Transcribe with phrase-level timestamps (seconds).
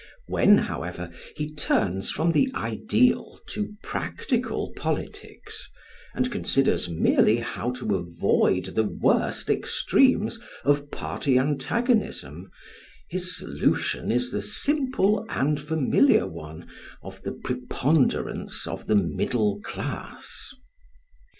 [0.25, 5.69] When, however, he turns from the ideal to practical politics,
[6.15, 12.49] and considers merely how to avoid the worst extremes of party antagonism,
[13.11, 16.67] his solution is the simple and familiar one
[17.03, 20.51] of the preponderance of the middle class.